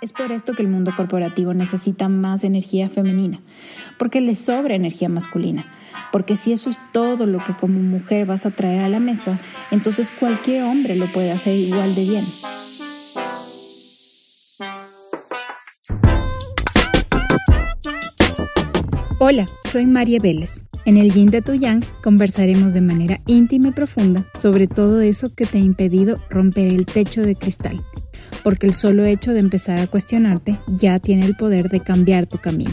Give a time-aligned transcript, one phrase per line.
[0.00, 3.42] Es por esto que el mundo corporativo necesita más energía femenina,
[3.98, 5.66] porque le sobra energía masculina.
[6.10, 9.38] Porque si eso es todo lo que como mujer vas a traer a la mesa,
[9.70, 12.24] entonces cualquier hombre lo puede hacer igual de bien.
[19.18, 20.64] Hola, soy María Vélez.
[20.86, 25.34] En el Yin de Tu Yang conversaremos de manera íntima y profunda sobre todo eso
[25.34, 27.84] que te ha impedido romper el techo de cristal
[28.42, 32.38] porque el solo hecho de empezar a cuestionarte ya tiene el poder de cambiar tu
[32.38, 32.72] camino.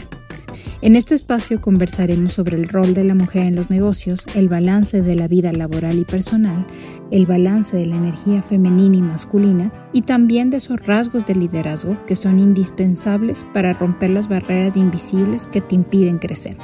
[0.80, 5.02] En este espacio conversaremos sobre el rol de la mujer en los negocios, el balance
[5.02, 6.64] de la vida laboral y personal,
[7.10, 11.96] el balance de la energía femenina y masculina y también de esos rasgos de liderazgo
[12.06, 16.56] que son indispensables para romper las barreras invisibles que te impiden crecer.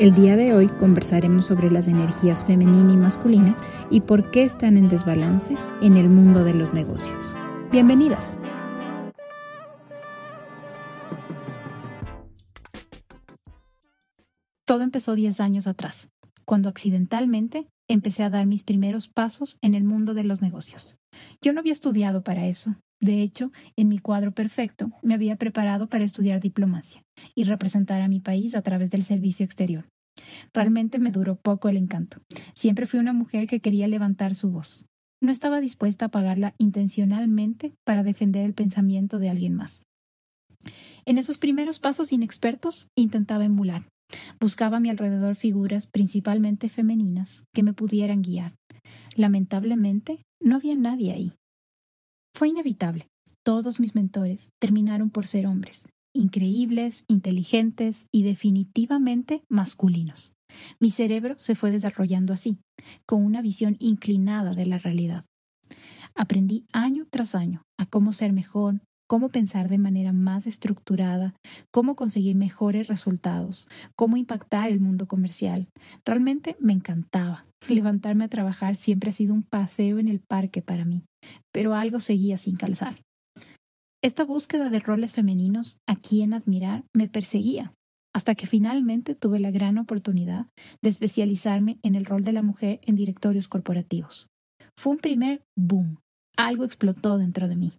[0.00, 3.56] El día de hoy conversaremos sobre las energías femenina y masculina
[3.88, 7.36] y por qué están en desbalance en el mundo de los negocios.
[7.72, 8.36] Bienvenidas.
[14.66, 16.10] Todo empezó 10 años atrás,
[16.44, 20.98] cuando accidentalmente empecé a dar mis primeros pasos en el mundo de los negocios.
[21.40, 22.76] Yo no había estudiado para eso.
[23.00, 27.02] De hecho, en mi cuadro perfecto me había preparado para estudiar diplomacia
[27.34, 29.86] y representar a mi país a través del servicio exterior.
[30.52, 32.18] Realmente me duró poco el encanto.
[32.52, 34.84] Siempre fui una mujer que quería levantar su voz
[35.22, 39.86] no estaba dispuesta a pagarla intencionalmente para defender el pensamiento de alguien más.
[41.06, 43.84] En esos primeros pasos inexpertos intentaba emular.
[44.40, 48.54] Buscaba a mi alrededor figuras principalmente femeninas que me pudieran guiar.
[49.16, 51.32] Lamentablemente, no había nadie ahí.
[52.34, 53.08] Fue inevitable.
[53.44, 55.82] Todos mis mentores terminaron por ser hombres,
[56.14, 60.34] increíbles, inteligentes y definitivamente masculinos.
[60.80, 62.58] Mi cerebro se fue desarrollando así,
[63.06, 65.24] con una visión inclinada de la realidad.
[66.14, 68.80] Aprendí año tras año a cómo ser mejor,
[69.12, 71.34] cómo pensar de manera más estructurada,
[71.70, 75.68] cómo conseguir mejores resultados, cómo impactar el mundo comercial.
[76.04, 77.44] Realmente me encantaba.
[77.68, 81.02] Levantarme a trabajar siempre ha sido un paseo en el parque para mí,
[81.52, 83.02] pero algo seguía sin calzar.
[84.02, 87.72] Esta búsqueda de roles femeninos, a quien admirar, me perseguía
[88.14, 90.46] hasta que finalmente tuve la gran oportunidad
[90.82, 94.28] de especializarme en el rol de la mujer en directorios corporativos.
[94.78, 95.98] Fue un primer boom.
[96.36, 97.72] Algo explotó dentro de mí.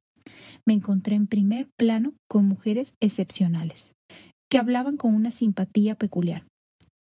[0.66, 3.94] Me encontré en primer plano con mujeres excepcionales,
[4.49, 6.45] que hablaban con una simpatía peculiar.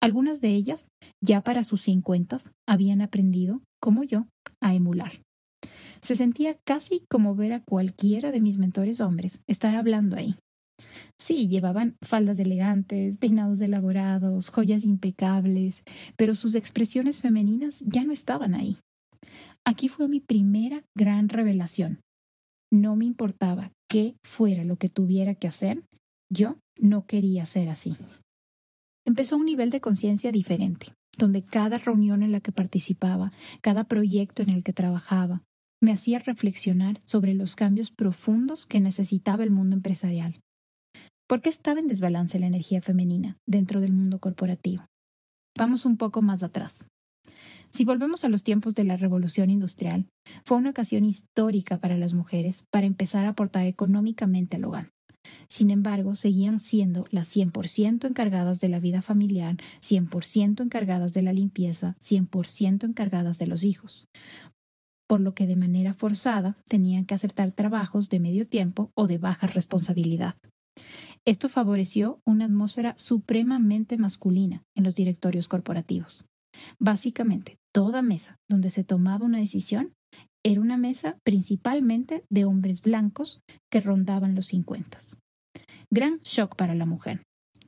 [0.02, 0.88] Algunas de ellas,
[1.22, 4.26] ya para sus cincuentas, habían aprendido, como yo,
[4.60, 5.20] a emular.
[6.00, 10.34] Se sentía casi como ver a cualquiera de mis mentores hombres estar hablando ahí,
[11.22, 15.84] Sí, llevaban faldas elegantes, peinados elaborados, joyas impecables,
[16.16, 18.78] pero sus expresiones femeninas ya no estaban ahí.
[19.64, 22.00] Aquí fue mi primera gran revelación.
[22.72, 25.84] No me importaba qué fuera lo que tuviera que hacer,
[26.28, 27.96] yo no quería ser así.
[29.06, 30.88] Empezó un nivel de conciencia diferente,
[31.18, 33.30] donde cada reunión en la que participaba,
[33.60, 35.42] cada proyecto en el que trabajaba,
[35.80, 40.40] me hacía reflexionar sobre los cambios profundos que necesitaba el mundo empresarial
[41.32, 44.84] ¿Por qué estaba en desbalance la energía femenina dentro del mundo corporativo?
[45.56, 46.88] Vamos un poco más atrás.
[47.70, 50.04] Si volvemos a los tiempos de la revolución industrial,
[50.44, 54.90] fue una ocasión histórica para las mujeres para empezar a aportar económicamente al hogar.
[55.48, 61.32] Sin embargo, seguían siendo las 100% encargadas de la vida familiar, 100% encargadas de la
[61.32, 64.06] limpieza, 100% encargadas de los hijos,
[65.08, 69.16] por lo que de manera forzada tenían que aceptar trabajos de medio tiempo o de
[69.16, 70.34] baja responsabilidad.
[71.24, 76.24] Esto favoreció una atmósfera supremamente masculina en los directorios corporativos.
[76.80, 79.92] Básicamente, toda mesa donde se tomaba una decisión
[80.44, 83.40] era una mesa principalmente de hombres blancos
[83.70, 84.98] que rondaban los 50.
[85.90, 87.22] Gran shock para la mujer.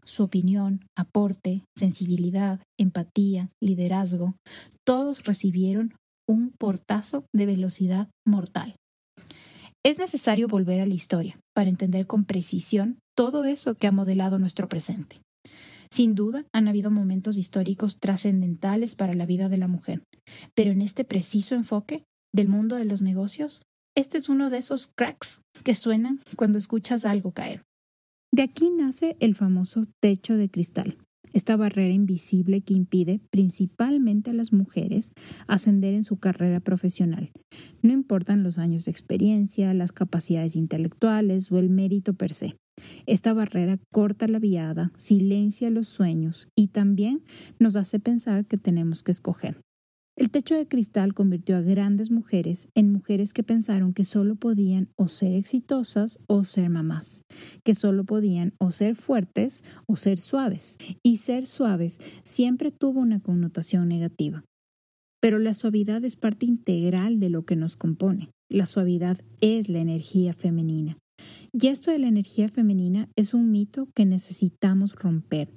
[0.05, 4.35] Su opinión, aporte, sensibilidad, empatía, liderazgo,
[4.85, 5.95] todos recibieron
[6.29, 8.77] un portazo de velocidad mortal.
[9.85, 14.39] Es necesario volver a la historia para entender con precisión todo eso que ha modelado
[14.39, 15.21] nuestro presente.
[15.91, 20.03] Sin duda, han habido momentos históricos trascendentales para la vida de la mujer,
[20.55, 22.03] pero en este preciso enfoque
[22.33, 23.61] del mundo de los negocios,
[23.95, 27.63] este es uno de esos cracks que suenan cuando escuchas algo caer.
[28.33, 30.97] De aquí nace el famoso techo de cristal,
[31.35, 35.11] esta barrera invisible que impide principalmente a las mujeres
[35.47, 37.33] ascender en su carrera profesional.
[37.83, 42.57] No importan los años de experiencia, las capacidades intelectuales o el mérito per se.
[43.07, 47.23] Esta barrera corta la viada, silencia los sueños y también
[47.59, 49.61] nos hace pensar que tenemos que escoger.
[50.17, 54.89] El techo de cristal convirtió a grandes mujeres en mujeres que pensaron que solo podían
[54.95, 57.23] o ser exitosas o ser mamás,
[57.65, 60.77] que solo podían o ser fuertes o ser suaves.
[61.03, 64.45] Y ser suaves siempre tuvo una connotación negativa.
[65.21, 68.31] Pero la suavidad es parte integral de lo que nos compone.
[68.49, 70.97] La suavidad es la energía femenina.
[71.53, 75.49] Y esto de la energía femenina es un mito que necesitamos romper.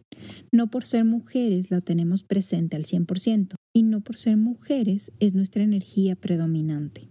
[0.51, 5.33] No por ser mujeres la tenemos presente al 100% y no por ser mujeres es
[5.33, 7.09] nuestra energía predominante.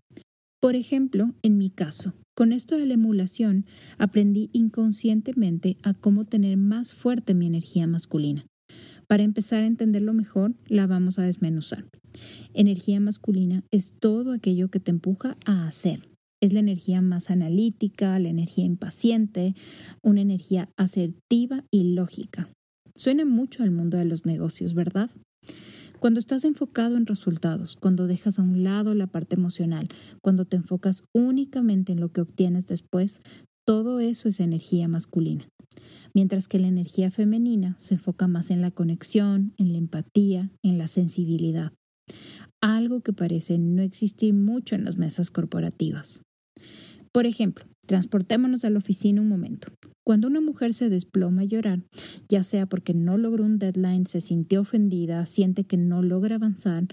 [0.60, 3.66] Por ejemplo, en mi caso, con esto de la emulación
[3.98, 8.46] aprendí inconscientemente a cómo tener más fuerte mi energía masculina.
[9.08, 11.87] Para empezar a entenderlo mejor, la vamos a desmenuzar.
[12.54, 16.00] Energía masculina es todo aquello que te empuja a hacer,
[16.40, 19.54] es la energía más analítica, la energía impaciente,
[20.02, 22.50] una energía asertiva y lógica.
[22.94, 25.10] Suena mucho al mundo de los negocios, ¿verdad?
[25.98, 29.88] Cuando estás enfocado en resultados, cuando dejas a un lado la parte emocional,
[30.22, 33.20] cuando te enfocas únicamente en lo que obtienes después,
[33.66, 35.48] todo eso es energía masculina.
[36.14, 40.78] Mientras que la energía femenina se enfoca más en la conexión, en la empatía, en
[40.78, 41.72] la sensibilidad.
[42.68, 46.20] Algo que parece no existir mucho en las mesas corporativas.
[47.12, 49.68] Por ejemplo, transportémonos a la oficina un momento.
[50.04, 51.84] Cuando una mujer se desploma a llorar,
[52.28, 56.88] ya sea porque no logró un deadline, se sintió ofendida, siente que no logra avanzar,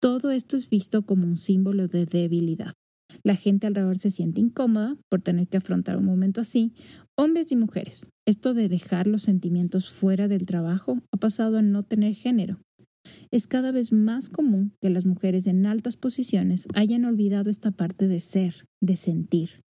[0.00, 2.74] todo esto es visto como un símbolo de debilidad.
[3.24, 6.72] La gente alrededor se siente incómoda por tener que afrontar un momento así,
[7.18, 8.08] hombres y mujeres.
[8.28, 12.60] Esto de dejar los sentimientos fuera del trabajo ha pasado a no tener género.
[13.30, 18.08] Es cada vez más común que las mujeres en altas posiciones hayan olvidado esta parte
[18.08, 19.62] de ser, de sentir.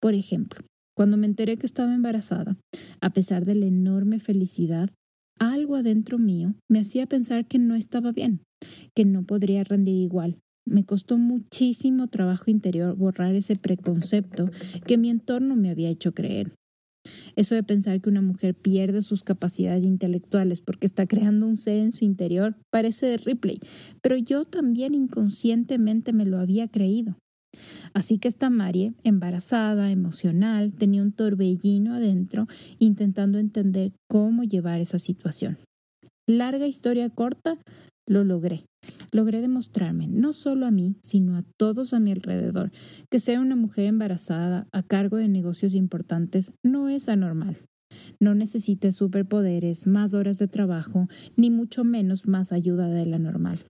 [0.00, 0.60] Por ejemplo,
[0.96, 2.56] cuando me enteré que estaba embarazada,
[3.00, 4.90] a pesar de la enorme felicidad,
[5.38, 8.40] algo adentro mío me hacía pensar que no estaba bien,
[8.94, 10.38] que no podría rendir igual.
[10.66, 14.50] Me costó muchísimo trabajo interior borrar ese preconcepto
[14.86, 16.52] que mi entorno me había hecho creer.
[17.36, 21.76] Eso de pensar que una mujer pierde sus capacidades intelectuales porque está creando un ser
[21.76, 23.60] en su interior parece de Ripley,
[24.00, 27.16] pero yo también inconscientemente me lo había creído.
[27.92, 32.46] Así que esta Marie, embarazada, emocional, tenía un torbellino adentro
[32.78, 35.58] intentando entender cómo llevar esa situación.
[36.26, 37.58] Larga historia corta,
[38.06, 38.64] lo logré.
[39.12, 42.70] Logré demostrarme, no solo a mí, sino a todos a mi alrededor,
[43.10, 47.58] que ser una mujer embarazada a cargo de negocios importantes no es anormal.
[48.20, 53.66] No necesite superpoderes, más horas de trabajo, ni mucho menos más ayuda de la normal.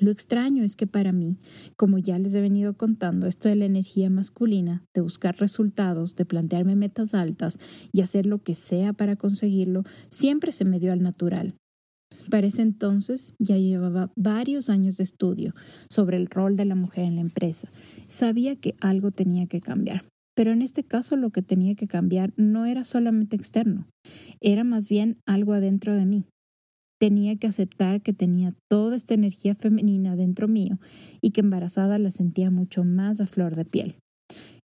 [0.00, 1.38] Lo extraño es que para mí,
[1.76, 6.24] como ya les he venido contando, esto de la energía masculina, de buscar resultados, de
[6.24, 7.58] plantearme metas altas
[7.92, 11.56] y hacer lo que sea para conseguirlo, siempre se me dio al natural.
[12.30, 15.54] Para ese entonces ya llevaba varios años de estudio
[15.90, 17.68] sobre el rol de la mujer en la empresa.
[18.08, 20.04] Sabía que algo tenía que cambiar.
[20.34, 23.86] Pero en este caso lo que tenía que cambiar no era solamente externo,
[24.40, 26.24] era más bien algo adentro de mí
[27.02, 30.78] tenía que aceptar que tenía toda esta energía femenina dentro mío
[31.20, 33.96] y que embarazada la sentía mucho más a flor de piel.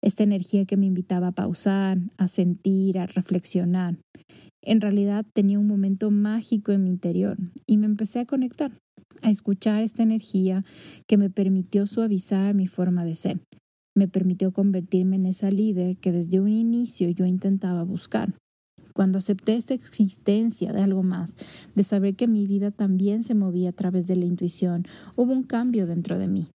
[0.04, 3.96] Esta energía que me invitaba a pausar, a sentir, a reflexionar.
[4.66, 8.72] En realidad tenía un momento mágico en mi interior y me empecé a conectar,
[9.22, 10.64] a escuchar esta energía
[11.06, 13.40] que me permitió suavizar mi forma de ser.
[13.94, 18.34] Me permitió convertirme en esa líder que desde un inicio yo intentaba buscar
[18.92, 21.36] cuando acepté esta existencia de algo más,
[21.74, 25.42] de saber que mi vida también se movía a través de la intuición, hubo un
[25.42, 26.48] cambio dentro de mí.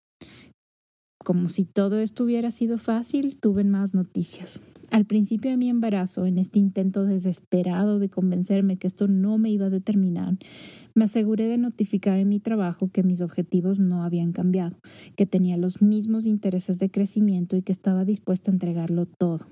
[1.24, 4.60] Como si todo esto hubiera sido fácil, tuve más noticias.
[4.92, 9.50] Al principio de mi embarazo, en este intento desesperado de convencerme que esto no me
[9.50, 10.38] iba a determinar,
[10.94, 14.76] me aseguré de notificar en mi trabajo que mis objetivos no habían cambiado,
[15.16, 19.48] que tenía los mismos intereses de crecimiento y que estaba dispuesta a entregarlo todo.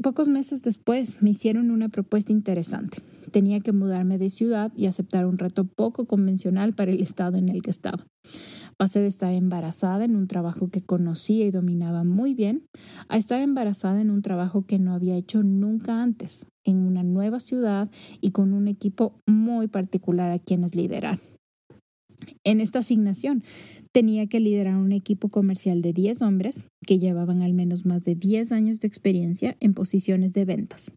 [0.00, 2.98] Pocos meses después me hicieron una propuesta interesante.
[3.32, 7.48] Tenía que mudarme de ciudad y aceptar un reto poco convencional para el estado en
[7.48, 8.06] el que estaba.
[8.78, 12.62] Pasé de estar embarazada en un trabajo que conocía y dominaba muy bien
[13.08, 17.40] a estar embarazada en un trabajo que no había hecho nunca antes, en una nueva
[17.40, 21.18] ciudad y con un equipo muy particular a quienes liderar.
[22.44, 23.42] En esta asignación
[23.90, 28.14] tenía que liderar un equipo comercial de 10 hombres que llevaban al menos más de
[28.14, 30.92] 10 años de experiencia en posiciones de ventas.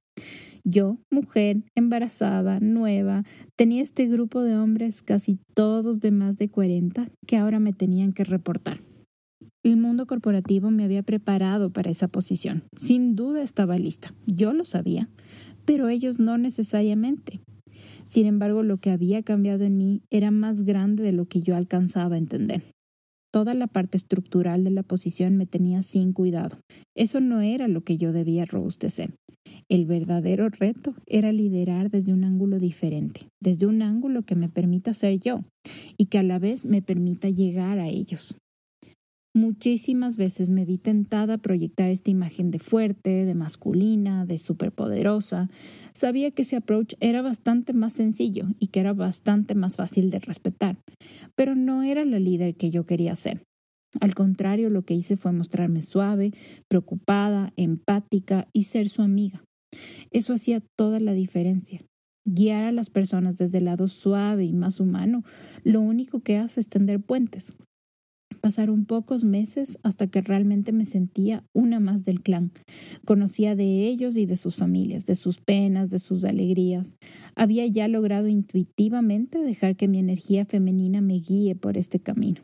[0.64, 3.24] Yo, mujer, embarazada, nueva,
[3.58, 8.14] tenía este grupo de hombres, casi todos de más de 40, que ahora me tenían
[8.14, 8.82] que reportar.
[9.64, 12.64] El mundo corporativo me había preparado para esa posición.
[12.78, 14.14] Sin duda estaba lista.
[14.26, 15.10] Yo lo sabía,
[15.66, 17.42] pero ellos no necesariamente.
[18.08, 21.56] Sin embargo, lo que había cambiado en mí era más grande de lo que yo
[21.56, 22.64] alcanzaba a entender.
[23.34, 26.58] toda la parte estructural de la posición me tenía sin cuidado.
[26.96, 29.14] Eso no era lo que yo debía robustecer.
[29.72, 34.94] El verdadero reto era liderar desde un ángulo diferente, desde un ángulo que me permita
[34.94, 35.46] ser yo
[35.96, 38.36] y que a la vez me permita llegar a ellos.
[39.34, 45.50] Muchísimas veces me vi tentada a proyectar esta imagen de fuerte, de masculina, de superpoderosa.
[45.94, 50.20] Sabía que ese approach era bastante más sencillo y que era bastante más fácil de
[50.20, 50.76] respetar,
[51.34, 53.42] pero no era la líder que yo quería ser.
[54.02, 56.34] Al contrario, lo que hice fue mostrarme suave,
[56.68, 59.46] preocupada, empática y ser su amiga.
[60.12, 61.82] Eso hacía toda la diferencia.
[62.26, 65.24] Guiar a las personas desde el lado suave y más humano,
[65.64, 67.56] lo único que hace es tender puentes,
[68.42, 72.52] Pasaron pocos meses hasta que realmente me sentía una más del clan.
[73.06, 76.96] Conocía de ellos y de sus familias, de sus penas, de sus alegrías.
[77.36, 82.42] Había ya logrado intuitivamente dejar que mi energía femenina me guíe por este camino.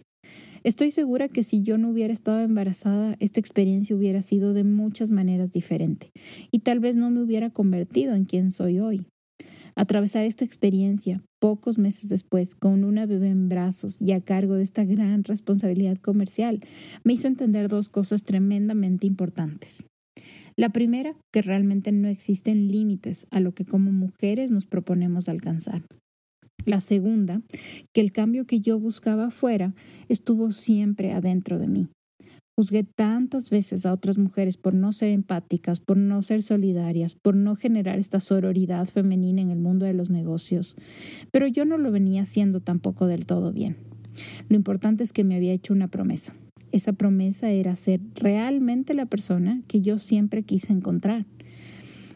[0.63, 5.11] Estoy segura que si yo no hubiera estado embarazada, esta experiencia hubiera sido de muchas
[5.11, 6.11] maneras diferente
[6.51, 9.05] y tal vez no me hubiera convertido en quien soy hoy.
[9.75, 14.63] Atravesar esta experiencia pocos meses después, con una bebé en brazos y a cargo de
[14.63, 16.61] esta gran responsabilidad comercial,
[17.03, 19.83] me hizo entender dos cosas tremendamente importantes.
[20.55, 25.83] La primera, que realmente no existen límites a lo que como mujeres nos proponemos alcanzar.
[26.67, 27.41] La segunda,
[27.93, 29.73] que el cambio que yo buscaba afuera
[30.09, 31.87] estuvo siempre adentro de mí.
[32.57, 37.37] Juzgué tantas veces a otras mujeres por no ser empáticas, por no ser solidarias, por
[37.37, 40.75] no generar esta sororidad femenina en el mundo de los negocios,
[41.31, 43.77] pero yo no lo venía haciendo tampoco del todo bien.
[44.49, 46.35] Lo importante es que me había hecho una promesa.
[46.73, 51.25] Esa promesa era ser realmente la persona que yo siempre quise encontrar.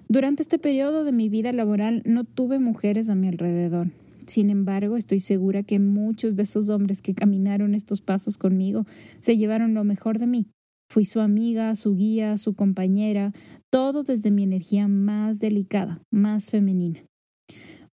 [0.10, 3.92] Durante este periodo de mi vida laboral no tuve mujeres a mi alrededor.
[4.32, 8.86] Sin embargo, estoy segura que muchos de esos hombres que caminaron estos pasos conmigo
[9.20, 10.48] se llevaron lo mejor de mí.
[10.90, 13.34] Fui su amiga, su guía, su compañera,
[13.70, 17.04] todo desde mi energía más delicada, más femenina.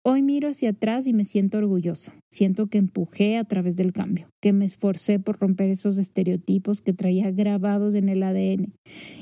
[0.05, 2.13] Hoy miro hacia atrás y me siento orgullosa.
[2.31, 6.93] Siento que empujé a través del cambio, que me esforcé por romper esos estereotipos que
[6.93, 8.75] traía grabados en el ADN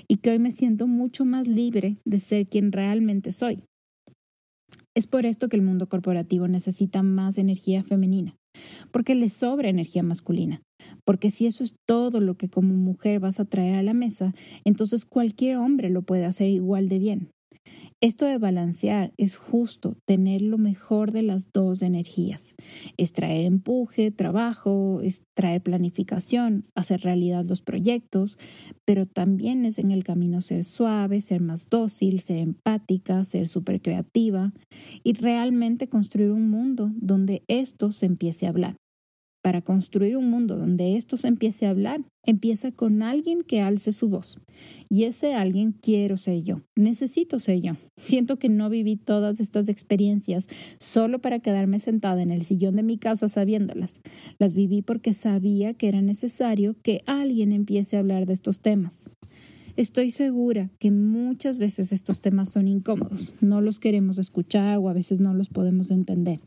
[0.08, 3.62] y que hoy me siento mucho más libre de ser quien realmente soy.
[4.96, 8.36] Es por esto que el mundo corporativo necesita más energía femenina,
[8.92, 10.62] porque le sobra energía masculina.
[11.04, 14.34] Porque si eso es todo lo que como mujer vas a traer a la mesa,
[14.64, 17.33] entonces cualquier hombre lo puede hacer igual de bien.
[18.00, 22.54] Esto de balancear es justo tener lo mejor de las dos energías.
[22.98, 28.38] Es traer empuje, trabajo, es traer planificación, hacer realidad los proyectos,
[28.84, 33.80] pero también es en el camino ser suave, ser más dócil, ser empática, ser súper
[33.80, 34.52] creativa
[35.02, 38.76] y realmente construir un mundo donde esto se empiece a hablar.
[39.44, 43.92] Para construir un mundo donde esto se empiece a hablar, empieza con alguien que alce
[43.92, 44.38] su voz.
[44.88, 47.72] Y ese alguien quiero ser yo, necesito ser yo.
[47.98, 50.46] Siento que no viví todas estas experiencias
[50.78, 54.00] solo para quedarme sentada en el sillón de mi casa sabiéndolas.
[54.38, 59.10] Las viví porque sabía que era necesario que alguien empiece a hablar de estos temas.
[59.76, 64.94] Estoy segura que muchas veces estos temas son incómodos, no los queremos escuchar o a
[64.94, 66.40] veces no los podemos entender.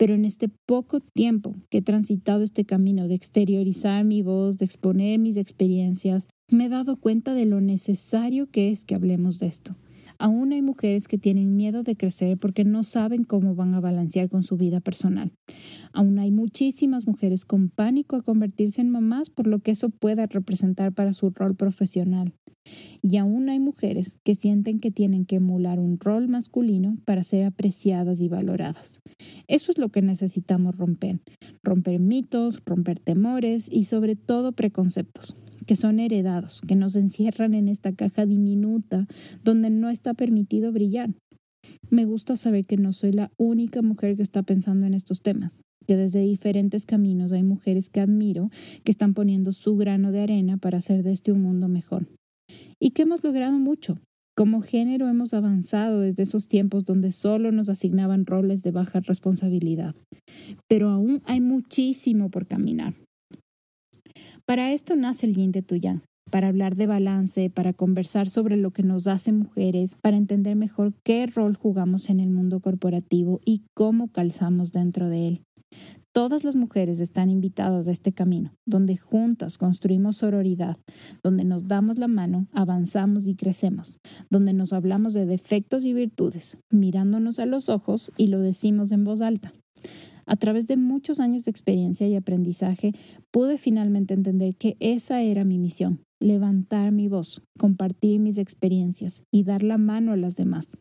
[0.00, 4.64] Pero en este poco tiempo que he transitado este camino de exteriorizar mi voz, de
[4.64, 9.48] exponer mis experiencias, me he dado cuenta de lo necesario que es que hablemos de
[9.48, 9.76] esto.
[10.18, 14.30] Aún hay mujeres que tienen miedo de crecer porque no saben cómo van a balancear
[14.30, 15.32] con su vida personal.
[15.92, 20.24] Aún hay muchísimas mujeres con pánico a convertirse en mamás por lo que eso pueda
[20.24, 22.32] representar para su rol profesional.
[23.02, 27.44] Y aún hay mujeres que sienten que tienen que emular un rol masculino para ser
[27.44, 29.00] apreciadas y valoradas.
[29.48, 31.20] Eso es lo que necesitamos romper.
[31.62, 35.36] Romper mitos, romper temores y sobre todo preconceptos
[35.66, 39.06] que son heredados, que nos encierran en esta caja diminuta
[39.44, 41.10] donde no está permitido brillar.
[41.90, 45.62] Me gusta saber que no soy la única mujer que está pensando en estos temas,
[45.86, 48.50] que desde diferentes caminos hay mujeres que admiro
[48.82, 52.08] que están poniendo su grano de arena para hacer de este un mundo mejor
[52.78, 53.98] y que hemos logrado mucho.
[54.36, 59.94] Como género hemos avanzado desde esos tiempos donde solo nos asignaban roles de baja responsabilidad,
[60.68, 62.94] pero aún hay muchísimo por caminar.
[64.46, 65.62] Para esto nace el yin de
[66.30, 70.94] para hablar de balance, para conversar sobre lo que nos hace mujeres, para entender mejor
[71.04, 75.42] qué rol jugamos en el mundo corporativo y cómo calzamos dentro de él.
[76.12, 80.76] Todas las mujeres están invitadas a este camino, donde juntas construimos sororidad,
[81.22, 86.58] donde nos damos la mano, avanzamos y crecemos, donde nos hablamos de defectos y virtudes,
[86.68, 89.52] mirándonos a los ojos y lo decimos en voz alta.
[90.26, 92.92] A través de muchos años de experiencia y aprendizaje,
[93.30, 99.44] pude finalmente entender que esa era mi misión, levantar mi voz, compartir mis experiencias y
[99.44, 100.76] dar la mano a las demás.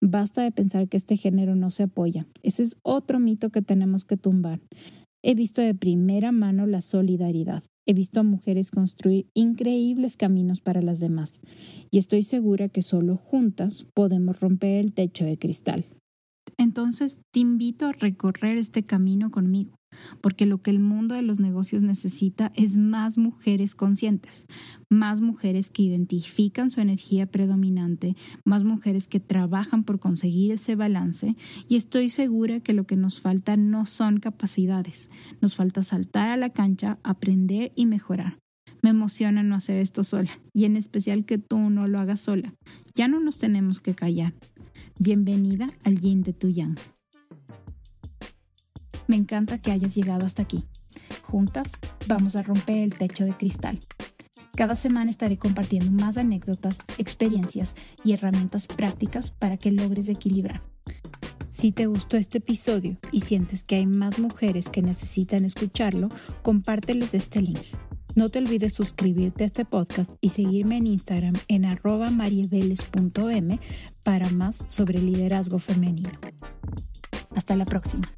[0.00, 2.26] Basta de pensar que este género no se apoya.
[2.42, 4.60] Ese es otro mito que tenemos que tumbar.
[5.22, 7.62] He visto de primera mano la solidaridad.
[7.86, 11.40] He visto a mujeres construir increíbles caminos para las demás.
[11.90, 15.86] Y estoy segura que solo juntas podemos romper el techo de cristal.
[16.58, 19.74] Entonces te invito a recorrer este camino conmigo
[20.20, 24.46] porque lo que el mundo de los negocios necesita es más mujeres conscientes,
[24.88, 31.36] más mujeres que identifican su energía predominante, más mujeres que trabajan por conseguir ese balance
[31.68, 36.36] y estoy segura que lo que nos falta no son capacidades, nos falta saltar a
[36.36, 38.38] la cancha, aprender y mejorar.
[38.82, 42.52] Me emociona no hacer esto sola y en especial que tú no lo hagas sola.
[42.94, 44.34] Ya no nos tenemos que callar.
[45.00, 46.76] Bienvenida al Yin de Tu Yang.
[49.08, 50.62] Me encanta que hayas llegado hasta aquí.
[51.24, 51.72] Juntas
[52.06, 53.80] vamos a romper el techo de cristal.
[54.56, 57.74] Cada semana estaré compartiendo más anécdotas, experiencias
[58.04, 60.62] y herramientas prácticas para que logres equilibrar.
[61.50, 66.08] Si te gustó este episodio y sientes que hay más mujeres que necesitan escucharlo,
[66.42, 67.58] compárteles este link.
[68.14, 72.10] No te olvides suscribirte a este podcast y seguirme en Instagram en arroba
[74.04, 76.10] para más sobre liderazgo femenino.
[77.34, 78.08] Hasta la próxima.